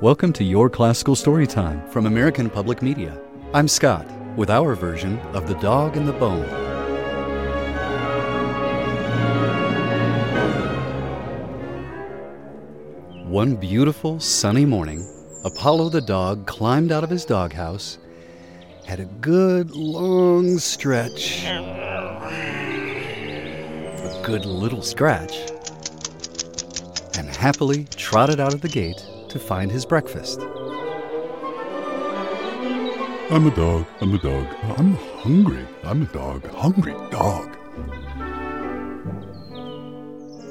Welcome 0.00 0.32
to 0.32 0.44
Your 0.44 0.70
Classical 0.70 1.14
Storytime 1.14 1.86
from 1.90 2.06
American 2.06 2.48
Public 2.48 2.80
Media. 2.80 3.20
I'm 3.52 3.68
Scott 3.68 4.10
with 4.34 4.48
our 4.48 4.74
version 4.74 5.18
of 5.34 5.46
The 5.46 5.56
Dog 5.56 5.94
and 5.98 6.08
the 6.08 6.14
Bone. 6.14 6.48
One 13.28 13.56
beautiful 13.56 14.18
sunny 14.20 14.64
morning, 14.64 15.06
Apollo 15.44 15.90
the 15.90 16.00
dog 16.00 16.46
climbed 16.46 16.92
out 16.92 17.04
of 17.04 17.10
his 17.10 17.26
doghouse, 17.26 17.98
had 18.86 19.00
a 19.00 19.04
good 19.04 19.72
long 19.72 20.56
stretch, 20.56 21.44
a 21.44 22.40
good 24.24 24.46
little 24.46 24.80
scratch, 24.80 25.50
and 27.18 27.28
happily 27.28 27.84
trotted 27.96 28.40
out 28.40 28.54
of 28.54 28.62
the 28.62 28.68
gate 28.70 29.04
to 29.30 29.38
find 29.38 29.70
his 29.70 29.86
breakfast. 29.86 30.40
I'm 33.30 33.46
a 33.46 33.54
dog. 33.54 33.86
I'm 34.00 34.14
a 34.14 34.18
dog. 34.18 34.46
I'm 34.76 34.94
hungry. 34.94 35.66
I'm 35.84 36.02
a 36.02 36.06
dog. 36.06 36.46
Hungry 36.50 36.94
dog. 37.10 37.56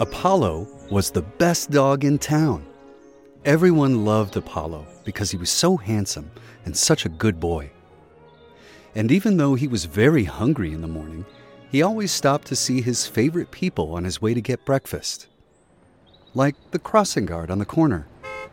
Apollo 0.00 0.68
was 0.90 1.10
the 1.10 1.22
best 1.22 1.72
dog 1.72 2.04
in 2.04 2.18
town. 2.18 2.64
Everyone 3.44 4.04
loved 4.04 4.36
Apollo 4.36 4.86
because 5.04 5.30
he 5.30 5.36
was 5.36 5.50
so 5.50 5.76
handsome 5.76 6.30
and 6.64 6.76
such 6.76 7.04
a 7.04 7.08
good 7.08 7.40
boy. 7.40 7.70
And 8.94 9.10
even 9.10 9.36
though 9.36 9.54
he 9.54 9.66
was 9.66 9.84
very 9.84 10.24
hungry 10.24 10.72
in 10.72 10.80
the 10.80 10.88
morning, 10.88 11.26
he 11.70 11.82
always 11.82 12.12
stopped 12.12 12.46
to 12.48 12.56
see 12.56 12.80
his 12.80 13.06
favorite 13.06 13.50
people 13.50 13.94
on 13.94 14.04
his 14.04 14.22
way 14.22 14.34
to 14.34 14.40
get 14.40 14.64
breakfast. 14.64 15.26
Like 16.32 16.54
the 16.70 16.78
crossing 16.78 17.26
guard 17.26 17.50
on 17.50 17.58
the 17.58 17.64
corner. 17.64 18.06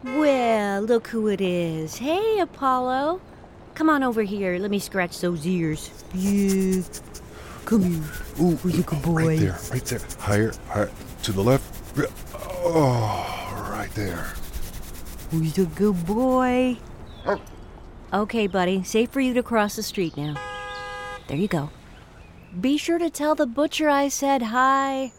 Well, 0.05 0.83
look 0.83 1.07
who 1.07 1.27
it 1.29 1.41
is. 1.41 1.97
Hey, 1.97 2.39
Apollo. 2.39 3.21
Come 3.73 3.89
on 3.89 4.03
over 4.03 4.21
here. 4.21 4.59
Let 4.59 4.69
me 4.69 4.77
scratch 4.77 5.19
those 5.19 5.47
ears. 5.47 5.89
Yeah. 6.13 6.83
Come 7.65 7.81
here. 7.81 8.03
Ooh, 8.39 8.55
Who's 8.57 8.77
a 8.77 8.83
good 8.83 9.01
boy? 9.01 9.25
Right 9.25 9.39
there. 9.39 9.57
Right 9.71 9.85
there. 9.85 9.99
Higher. 10.19 10.53
Higher. 10.69 10.91
To 11.23 11.31
the 11.31 11.41
left. 11.41 11.99
Oh, 12.63 13.67
right 13.71 13.89
there. 13.95 14.27
Who's 15.31 15.57
a 15.57 15.65
good 15.65 16.05
boy? 16.05 16.77
Okay, 18.13 18.45
buddy. 18.45 18.83
Safe 18.83 19.09
for 19.09 19.21
you 19.21 19.33
to 19.33 19.41
cross 19.41 19.75
the 19.75 19.83
street 19.83 20.15
now. 20.15 20.35
There 21.27 21.37
you 21.37 21.47
go. 21.47 21.71
Be 22.61 22.77
sure 22.77 22.99
to 22.99 23.09
tell 23.09 23.33
the 23.33 23.47
butcher 23.47 23.89
I 23.89 24.07
said 24.09 24.43
hi. 24.43 25.11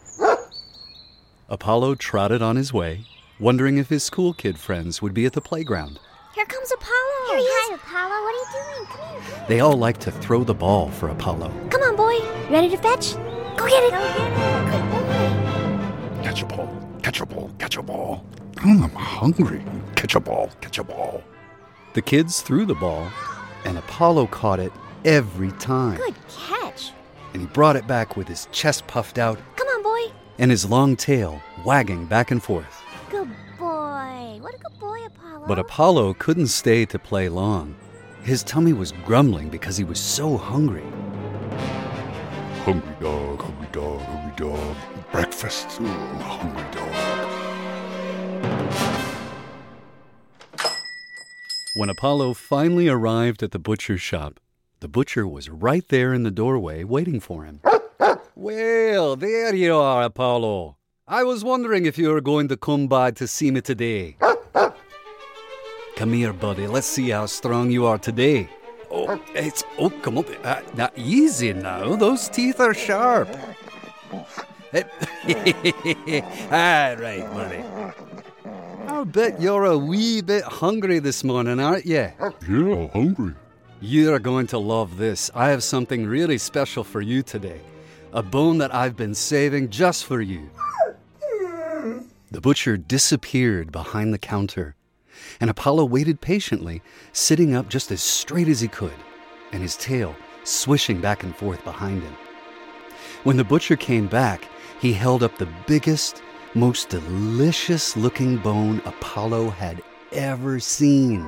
Apollo 1.49 1.95
trotted 1.95 2.41
on 2.41 2.55
his 2.55 2.73
way, 2.73 3.05
wondering 3.39 3.77
if 3.77 3.89
his 3.89 4.03
school 4.03 4.33
kid 4.33 4.57
friends 4.57 5.01
would 5.01 5.13
be 5.13 5.25
at 5.25 5.33
the 5.33 5.41
playground. 5.41 5.99
Here 6.35 6.45
comes 6.45 6.71
Apollo. 6.71 7.27
Here 7.29 7.37
he 7.37 7.43
is. 7.43 7.49
Hi, 7.69 7.75
Apollo. 7.75 8.23
What 8.23 8.35
are 8.35 8.37
you 8.37 8.75
doing? 8.75 8.87
Come 8.87 8.99
here. 9.11 9.21
Come 9.21 9.39
here. 9.39 9.47
They 9.47 9.59
all 9.59 9.73
like 9.77 9.97
to 9.99 10.11
throw 10.11 10.43
the 10.43 10.53
ball 10.53 10.89
for 10.91 11.09
Apollo. 11.09 11.51
Come 11.69 11.81
on, 11.81 11.95
boy. 11.95 12.19
Ready 12.51 12.69
to 12.69 12.77
fetch? 12.77 13.15
Go 13.57 13.67
get 13.67 13.83
it. 13.83 13.91
Go 13.91 13.97
get 13.99 14.17
it. 14.17 14.71
Good 14.71 14.89
boy. 14.91 16.23
Catch 16.23 16.41
a 16.41 16.45
ball. 16.45 16.69
Catch 17.01 17.21
a 17.21 17.25
ball. 17.25 17.51
Catch 17.57 17.77
a 17.77 17.81
ball. 17.83 18.25
Mm, 18.55 18.83
I'm 18.83 18.89
hungry. 18.91 19.63
Catch 19.95 20.15
a 20.15 20.19
ball. 20.19 20.49
Catch 20.61 20.77
a 20.77 20.83
ball. 20.83 21.23
The 21.93 22.01
kids 22.01 22.41
threw 22.41 22.65
the 22.65 22.75
ball, 22.75 23.07
and 23.65 23.77
Apollo 23.77 24.27
caught 24.27 24.59
it 24.59 24.71
every 25.05 25.51
time. 25.53 25.97
Good 25.97 26.15
catch. 26.29 26.91
And 27.33 27.41
he 27.41 27.47
brought 27.47 27.75
it 27.75 27.87
back 27.87 28.15
with 28.15 28.27
his 28.27 28.47
chest 28.51 28.85
puffed 28.87 29.17
out 29.17 29.39
Come 29.55 29.67
on, 29.67 29.83
boy. 29.83 30.13
and 30.37 30.51
his 30.51 30.69
long 30.69 30.95
tail 30.95 31.41
wagging 31.65 32.05
back 32.05 32.29
and 32.29 32.41
forth. 32.43 32.83
Good 33.09 33.27
But 35.47 35.59
Apollo 35.59 36.15
couldn't 36.15 36.47
stay 36.47 36.85
to 36.87 36.99
play 36.99 37.29
long. 37.29 37.73
His 38.21 38.43
tummy 38.43 38.73
was 38.73 38.91
grumbling 39.05 39.47
because 39.47 39.77
he 39.77 39.85
was 39.85 39.97
so 39.97 40.35
hungry. 40.35 40.83
Hungry 42.65 42.93
dog. 42.99 43.41
Hungry 43.43 43.67
dog. 43.71 44.01
Hungry 44.01 44.33
dog. 44.35 44.75
Breakfast. 45.09 45.69
Mm, 45.79 46.19
hungry 46.19 46.65
dog. 46.73 46.93
When 51.77 51.89
Apollo 51.89 52.33
finally 52.33 52.89
arrived 52.89 53.41
at 53.41 53.51
the 53.51 53.59
butcher's 53.59 54.01
shop, 54.01 54.41
the 54.81 54.89
butcher 54.89 55.25
was 55.25 55.49
right 55.49 55.87
there 55.87 56.13
in 56.13 56.23
the 56.23 56.31
doorway 56.31 56.83
waiting 56.83 57.21
for 57.21 57.45
him. 57.45 57.61
well, 58.35 59.15
there 59.15 59.55
you 59.55 59.77
are, 59.77 60.03
Apollo. 60.03 60.75
I 61.07 61.23
was 61.23 61.45
wondering 61.45 61.85
if 61.85 61.97
you 61.97 62.09
were 62.09 62.19
going 62.19 62.49
to 62.49 62.57
come 62.57 62.87
by 62.89 63.11
to 63.11 63.25
see 63.25 63.49
me 63.49 63.61
today. 63.61 64.17
Come 65.97 66.13
here, 66.13 66.31
buddy. 66.31 66.67
Let's 66.67 66.85
see 66.85 67.09
how 67.09 67.25
strong 67.25 67.71
you 67.71 67.87
are 67.87 67.97
today. 67.97 68.47
Oh, 68.91 69.19
it's 69.33 69.63
oh, 69.79 69.89
come 69.89 70.19
on. 70.19 70.25
Uh, 70.43 70.61
now, 70.75 70.91
easy 70.95 71.53
now. 71.53 71.95
Those 71.95 72.29
teeth 72.29 72.59
are 72.59 72.75
sharp. 72.75 73.27
all 73.33 74.83
right, 76.51 77.25
buddy. 77.33 77.63
I'll 78.85 79.05
bet 79.05 79.41
you're 79.41 79.65
a 79.65 79.75
wee 79.75 80.21
bit 80.21 80.43
hungry 80.43 80.99
this 80.99 81.23
morning, 81.23 81.59
aren't 81.59 81.87
you? 81.87 81.95
Yeah, 81.95 82.31
hungry. 82.93 83.33
You're 83.81 84.19
going 84.19 84.45
to 84.47 84.59
love 84.59 84.97
this. 84.97 85.31
I 85.33 85.49
have 85.49 85.63
something 85.63 86.05
really 86.05 86.37
special 86.37 86.83
for 86.83 87.01
you 87.01 87.23
today. 87.23 87.59
A 88.13 88.21
bone 88.21 88.59
that 88.59 88.71
I've 88.71 88.95
been 88.95 89.15
saving 89.15 89.71
just 89.71 90.05
for 90.05 90.21
you. 90.21 90.47
The 92.29 92.41
butcher 92.41 92.77
disappeared 92.77 93.71
behind 93.71 94.13
the 94.13 94.19
counter, 94.19 94.75
and 95.39 95.49
Apollo 95.49 95.85
waited 95.85 96.21
patiently, 96.21 96.81
sitting 97.13 97.55
up 97.55 97.69
just 97.69 97.91
as 97.91 98.01
straight 98.01 98.47
as 98.47 98.61
he 98.61 98.67
could, 98.67 98.93
and 99.51 99.61
his 99.61 99.75
tail 99.75 100.15
swishing 100.43 101.01
back 101.01 101.23
and 101.23 101.35
forth 101.35 101.63
behind 101.63 102.03
him. 102.03 102.15
When 103.23 103.37
the 103.37 103.43
butcher 103.43 103.75
came 103.75 104.07
back, 104.07 104.47
he 104.79 104.93
held 104.93 105.23
up 105.23 105.37
the 105.37 105.49
biggest, 105.65 106.21
most 106.53 106.89
delicious 106.89 107.97
looking 107.97 108.37
bone 108.37 108.81
Apollo 108.85 109.49
had 109.49 109.81
ever 110.11 110.59
seen. 110.59 111.25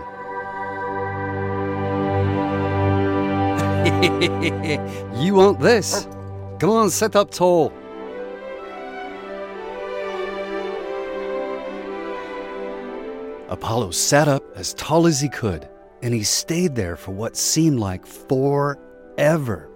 you 5.15 5.33
want 5.33 5.59
this? 5.59 6.07
Come 6.59 6.69
on, 6.69 6.89
sit 6.89 7.15
up 7.15 7.31
tall. 7.31 7.73
Apollo 13.49 13.89
sat 13.91 14.27
up 14.27 14.43
as 14.55 14.75
tall 14.75 15.07
as 15.07 15.19
he 15.19 15.27
could, 15.27 15.67
and 16.03 16.13
he 16.13 16.21
stayed 16.21 16.75
there 16.75 16.95
for 16.95 17.11
what 17.11 17.35
seemed 17.35 17.79
like 17.79 18.05
forever. 18.05 19.67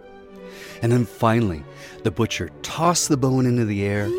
And 0.83 0.91
then 0.91 1.05
finally, 1.05 1.63
the 2.03 2.11
butcher 2.11 2.51
tossed 2.61 3.09
the 3.09 3.17
bone 3.17 3.47
into 3.47 3.65
the 3.65 3.83
air, 3.83 4.11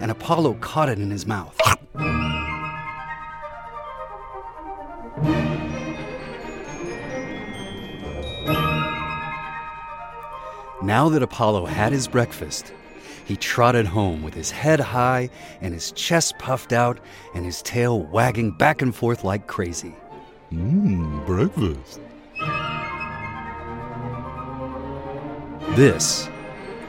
and 0.00 0.10
Apollo 0.10 0.54
caught 0.54 0.88
it 0.88 0.98
in 0.98 1.12
his 1.12 1.26
mouth. 1.26 1.56
Now 10.82 11.08
that 11.10 11.22
Apollo 11.22 11.66
had 11.66 11.92
his 11.92 12.08
breakfast, 12.08 12.72
he 13.28 13.36
trotted 13.36 13.84
home 13.84 14.22
with 14.22 14.32
his 14.32 14.50
head 14.50 14.80
high 14.80 15.28
and 15.60 15.74
his 15.74 15.92
chest 15.92 16.38
puffed 16.38 16.72
out 16.72 16.98
and 17.34 17.44
his 17.44 17.60
tail 17.60 18.00
wagging 18.04 18.52
back 18.52 18.80
and 18.80 18.96
forth 18.96 19.22
like 19.22 19.46
crazy. 19.46 19.94
Mmm, 20.50 21.26
breakfast. 21.26 22.00
This 25.76 26.30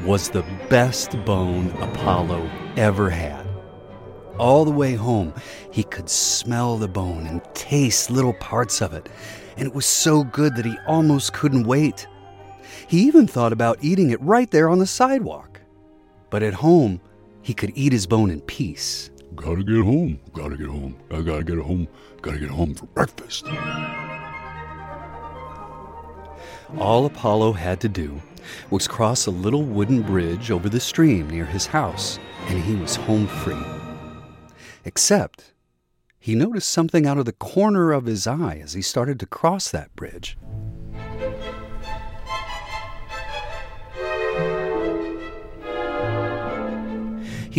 was 0.05 0.29
the 0.29 0.45
best 0.69 1.11
bone 1.25 1.71
Apollo 1.81 2.49
ever 2.77 3.09
had. 3.09 3.45
All 4.37 4.63
the 4.63 4.71
way 4.71 4.93
home, 4.93 5.33
he 5.71 5.83
could 5.83 6.09
smell 6.09 6.77
the 6.77 6.87
bone 6.87 7.27
and 7.27 7.43
taste 7.53 8.09
little 8.09 8.35
parts 8.35 8.81
of 8.81 8.93
it, 8.93 9.09
and 9.57 9.67
it 9.67 9.75
was 9.75 9.85
so 9.85 10.23
good 10.23 10.55
that 10.55 10.63
he 10.63 10.77
almost 10.87 11.33
couldn't 11.33 11.67
wait. 11.67 12.07
He 12.87 13.01
even 13.01 13.27
thought 13.27 13.51
about 13.51 13.79
eating 13.81 14.11
it 14.11 14.21
right 14.21 14.49
there 14.49 14.69
on 14.69 14.79
the 14.79 14.87
sidewalk. 14.87 15.48
But 16.29 16.43
at 16.43 16.53
home, 16.53 17.01
he 17.41 17.53
could 17.53 17.71
eat 17.75 17.91
his 17.91 18.05
bone 18.05 18.29
in 18.29 18.41
peace. 18.41 19.09
Gotta 19.35 19.63
get 19.63 19.83
home. 19.83 20.19
Gotta 20.33 20.57
get 20.57 20.67
home. 20.67 20.95
I 21.11 21.21
gotta 21.21 21.43
get 21.43 21.57
home. 21.57 21.87
Gotta 22.21 22.39
get 22.39 22.49
home 22.49 22.75
for 22.75 22.85
breakfast. 22.87 23.45
All 26.77 27.05
Apollo 27.05 27.53
had 27.53 27.81
to 27.81 27.89
do 27.89 28.21
was 28.69 28.87
cross 28.87 29.25
a 29.25 29.31
little 29.31 29.63
wooden 29.63 30.01
bridge 30.01 30.51
over 30.51 30.69
the 30.69 30.79
stream 30.79 31.29
near 31.29 31.45
his 31.45 31.65
house, 31.65 32.19
and 32.47 32.61
he 32.63 32.75
was 32.75 32.95
home 32.95 33.27
free. 33.27 33.63
Except 34.85 35.53
he 36.19 36.35
noticed 36.35 36.69
something 36.69 37.07
out 37.07 37.17
of 37.17 37.25
the 37.25 37.31
corner 37.31 37.91
of 37.91 38.05
his 38.05 38.27
eye 38.27 38.59
as 38.63 38.73
he 38.73 38.81
started 38.81 39.19
to 39.19 39.25
cross 39.25 39.71
that 39.71 39.95
bridge. 39.95 40.37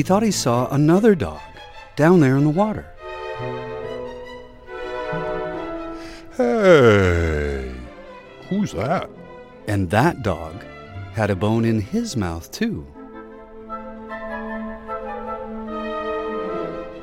He 0.00 0.04
thought 0.04 0.22
he 0.22 0.30
saw 0.30 0.66
another 0.70 1.14
dog 1.14 1.42
down 1.94 2.20
there 2.20 2.38
in 2.38 2.44
the 2.44 2.48
water. 2.48 2.86
Hey, 6.38 7.70
who's 8.48 8.72
that? 8.72 9.10
And 9.68 9.90
that 9.90 10.22
dog 10.22 10.64
had 11.12 11.28
a 11.28 11.36
bone 11.36 11.66
in 11.66 11.82
his 11.82 12.16
mouth, 12.16 12.50
too. 12.50 12.86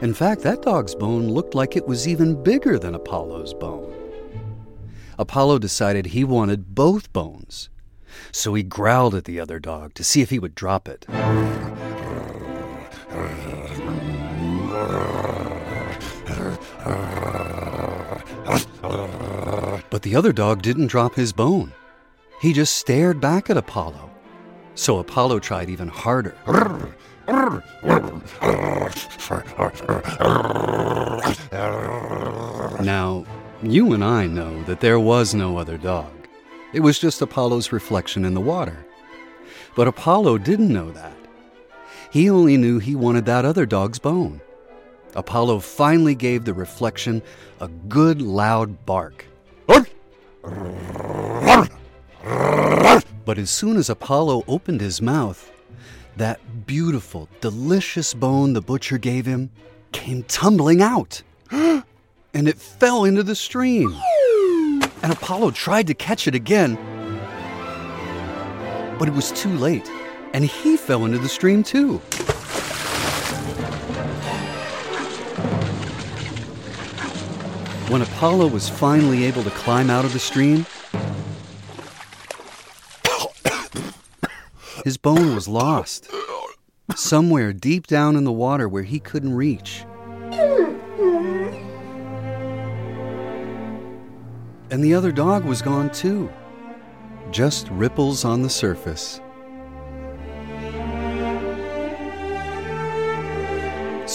In 0.01 0.15
fact, 0.15 0.41
that 0.41 0.63
dog's 0.63 0.95
bone 0.95 1.27
looked 1.29 1.53
like 1.53 1.75
it 1.75 1.87
was 1.87 2.07
even 2.07 2.41
bigger 2.41 2.79
than 2.79 2.95
Apollo's 2.95 3.53
bone. 3.53 3.93
Apollo 5.19 5.59
decided 5.59 6.07
he 6.07 6.23
wanted 6.23 6.73
both 6.73 7.13
bones, 7.13 7.69
so 8.31 8.55
he 8.55 8.63
growled 8.63 9.13
at 9.13 9.25
the 9.25 9.39
other 9.39 9.59
dog 9.59 9.93
to 9.93 10.03
see 10.03 10.23
if 10.23 10.31
he 10.31 10.39
would 10.39 10.55
drop 10.55 10.87
it. 10.87 11.05
But 19.89 20.01
the 20.03 20.15
other 20.15 20.33
dog 20.33 20.61
didn't 20.61 20.87
drop 20.87 21.15
his 21.15 21.33
bone. 21.33 21.73
He 22.41 22.53
just 22.53 22.75
stared 22.75 23.19
back 23.19 23.49
at 23.49 23.57
Apollo. 23.57 24.11
So 24.75 24.99
Apollo 24.99 25.39
tried 25.39 25.69
even 25.69 25.87
harder. 25.87 26.35
Now, 32.79 33.25
you 33.63 33.93
and 33.93 34.03
I 34.03 34.27
know 34.27 34.63
that 34.63 34.79
there 34.81 34.99
was 34.99 35.33
no 35.33 35.57
other 35.57 35.77
dog. 35.77 36.11
It 36.73 36.81
was 36.81 36.99
just 36.99 37.21
Apollo's 37.21 37.71
reflection 37.71 38.23
in 38.23 38.35
the 38.35 38.41
water. 38.41 38.85
But 39.75 39.87
Apollo 39.87 40.37
didn't 40.39 40.71
know 40.71 40.91
that. 40.91 41.15
He 42.11 42.29
only 42.29 42.57
knew 42.57 42.79
he 42.79 42.95
wanted 42.95 43.25
that 43.25 43.45
other 43.45 43.65
dog's 43.65 43.99
bone. 43.99 44.41
Apollo 45.15 45.59
finally 45.59 46.15
gave 46.15 46.45
the 46.45 46.53
reflection 46.53 47.21
a 47.59 47.67
good 47.67 48.21
loud 48.21 48.85
bark. 48.85 49.25
But 53.25 53.37
as 53.37 53.49
soon 53.49 53.77
as 53.77 53.89
Apollo 53.89 54.43
opened 54.47 54.79
his 54.79 55.01
mouth, 55.01 55.51
that 56.15 56.65
beautiful, 56.65 57.27
delicious 57.41 58.13
bone 58.13 58.53
the 58.53 58.61
butcher 58.61 58.97
gave 58.97 59.25
him 59.25 59.49
came 59.91 60.23
tumbling 60.23 60.81
out. 60.81 61.21
and 61.51 61.83
it 62.33 62.57
fell 62.57 63.03
into 63.03 63.23
the 63.23 63.35
stream. 63.35 63.95
And 65.03 65.11
Apollo 65.11 65.51
tried 65.51 65.87
to 65.87 65.93
catch 65.93 66.27
it 66.27 66.35
again, 66.35 66.75
but 68.97 69.07
it 69.07 69.13
was 69.13 69.31
too 69.31 69.53
late, 69.57 69.89
and 70.33 70.45
he 70.45 70.77
fell 70.77 71.05
into 71.05 71.17
the 71.17 71.29
stream 71.29 71.63
too. 71.63 72.01
When 77.89 78.01
Apollo 78.01 78.47
was 78.47 78.67
finally 78.67 79.23
able 79.23 79.43
to 79.43 79.49
climb 79.51 79.89
out 79.89 80.03
of 80.03 80.11
the 80.11 80.19
stream, 80.19 80.65
his 84.83 84.97
bone 84.97 85.33
was 85.33 85.47
lost. 85.47 86.09
Somewhere 86.95 87.53
deep 87.53 87.87
down 87.87 88.15
in 88.15 88.23
the 88.23 88.31
water 88.31 88.67
where 88.67 88.83
he 88.83 88.99
couldn't 88.99 89.33
reach. 89.33 89.85
And 94.69 94.83
the 94.83 94.93
other 94.93 95.13
dog 95.13 95.45
was 95.45 95.61
gone 95.61 95.89
too. 95.91 96.29
Just 97.31 97.69
ripples 97.69 98.25
on 98.25 98.41
the 98.41 98.49
surface. 98.49 99.21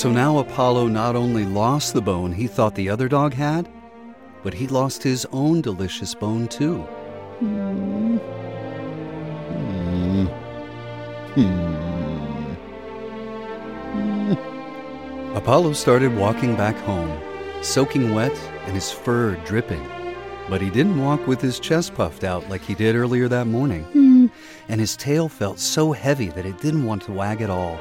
So 0.03 0.11
now 0.11 0.39
Apollo 0.39 0.89
not 0.89 1.15
only 1.15 1.45
lost 1.45 1.95
the 1.95 2.03
bone 2.03 2.33
he 2.33 2.49
thought 2.49 2.75
the 2.75 2.91
other 2.91 3.07
dog 3.07 3.35
had, 3.35 3.71
but 4.43 4.53
he 4.53 4.67
lost 4.67 5.01
his 5.01 5.25
own 5.31 5.61
delicious 5.61 6.13
bone 6.13 6.49
too. 6.49 6.79
Hmm. 7.39 8.17
Hmm. 11.35 11.93
Hmm. 14.33 15.37
Apollo 15.37 15.75
started 15.75 16.17
walking 16.17 16.57
back 16.57 16.75
home, 16.79 17.17
soaking 17.63 18.13
wet 18.13 18.37
and 18.67 18.75
his 18.75 18.91
fur 18.91 19.37
dripping. 19.45 19.87
But 20.49 20.61
he 20.61 20.71
didn't 20.71 21.01
walk 21.01 21.29
with 21.29 21.41
his 21.41 21.61
chest 21.61 21.95
puffed 21.95 22.25
out 22.25 22.51
like 22.51 22.63
he 22.63 22.75
did 22.75 22.97
earlier 22.97 23.29
that 23.29 23.47
morning. 23.47 24.33
And 24.69 24.81
his 24.81 24.97
tail 24.97 25.29
felt 25.29 25.61
so 25.61 25.93
heavy 25.93 26.27
that 26.31 26.45
it 26.45 26.61
didn't 26.61 26.87
want 26.87 27.03
to 27.03 27.13
wag 27.13 27.41
at 27.41 27.51
all. 27.51 27.79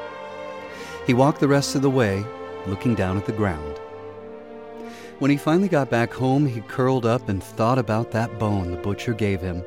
He 1.06 1.14
walked 1.14 1.40
the 1.40 1.48
rest 1.48 1.74
of 1.74 1.82
the 1.82 1.90
way, 1.90 2.24
looking 2.66 2.94
down 2.94 3.16
at 3.16 3.26
the 3.26 3.32
ground. 3.32 3.78
When 5.18 5.32
he 5.32 5.36
finally 5.36 5.68
got 5.68 5.90
back 5.90 6.12
home, 6.12 6.46
he 6.46 6.60
curled 6.60 7.06
up 7.06 7.28
and 7.28 7.42
thought 7.42 7.78
about 7.78 8.12
that 8.12 8.38
bone 8.38 8.70
the 8.70 8.76
butcher 8.76 9.12
gave 9.12 9.40
him. 9.40 9.64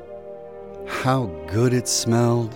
How 0.86 1.26
good 1.46 1.74
it 1.74 1.88
smelled, 1.88 2.54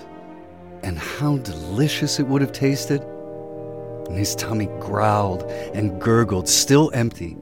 and 0.83 0.99
how 0.99 1.39
delicious 1.39 2.19
it 2.19 2.27
would 2.27 2.41
have 2.41 2.53
tasted. 2.53 3.03
And 4.09 4.17
his 4.17 4.35
tummy 4.35 4.67
growled 4.81 5.43
and 5.75 6.01
gurgled, 6.01 6.49
still 6.49 6.91
empty, 6.95 7.37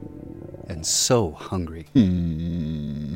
and 0.67 0.85
so 0.85 1.31
hungry. 1.31 1.87
Hmm. 1.93 3.15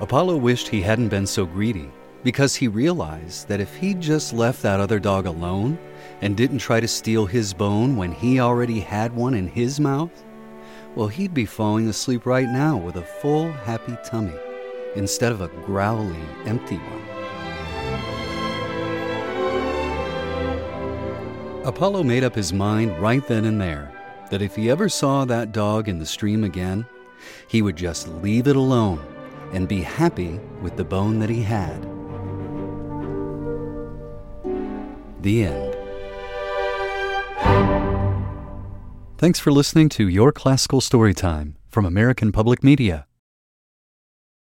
Apollo 0.00 0.36
wished 0.36 0.68
he 0.68 0.82
hadn't 0.82 1.08
been 1.08 1.26
so 1.26 1.46
greedy 1.46 1.90
because 2.24 2.56
he 2.56 2.66
realized 2.66 3.46
that 3.48 3.60
if 3.60 3.76
he'd 3.76 4.00
just 4.00 4.32
left 4.32 4.62
that 4.62 4.80
other 4.80 4.98
dog 4.98 5.26
alone 5.26 5.78
and 6.22 6.36
didn't 6.36 6.58
try 6.58 6.80
to 6.80 6.88
steal 6.88 7.26
his 7.26 7.52
bone 7.52 7.96
when 7.96 8.10
he 8.10 8.40
already 8.40 8.80
had 8.80 9.14
one 9.14 9.34
in 9.34 9.46
his 9.46 9.78
mouth, 9.78 10.24
well, 10.96 11.08
he'd 11.08 11.34
be 11.34 11.44
falling 11.44 11.86
asleep 11.86 12.24
right 12.24 12.48
now 12.48 12.78
with 12.78 12.96
a 12.96 13.02
full, 13.02 13.52
happy 13.52 13.96
tummy 14.06 14.34
instead 14.96 15.32
of 15.32 15.42
a 15.42 15.48
growly, 15.66 16.16
empty 16.46 16.76
one. 16.76 17.02
Apollo 21.66 22.04
made 22.04 22.24
up 22.24 22.34
his 22.34 22.52
mind 22.52 22.98
right 23.00 23.26
then 23.26 23.44
and 23.44 23.60
there 23.60 23.92
that 24.30 24.40
if 24.40 24.56
he 24.56 24.70
ever 24.70 24.88
saw 24.88 25.24
that 25.24 25.52
dog 25.52 25.88
in 25.88 25.98
the 25.98 26.06
stream 26.06 26.44
again, 26.44 26.86
he 27.48 27.60
would 27.60 27.76
just 27.76 28.08
leave 28.08 28.46
it 28.48 28.56
alone 28.56 29.04
and 29.52 29.68
be 29.68 29.82
happy 29.82 30.40
with 30.62 30.76
the 30.76 30.84
bone 30.84 31.18
that 31.18 31.30
he 31.30 31.42
had. 31.42 31.86
The 35.24 35.44
end. 35.44 35.74
Thanks 39.16 39.40
for 39.40 39.50
listening 39.50 39.88
to 39.90 40.06
Your 40.06 40.32
Classical 40.32 40.82
Storytime 40.82 41.54
from 41.70 41.86
American 41.86 42.30
Public 42.30 42.62
Media. 42.62 43.06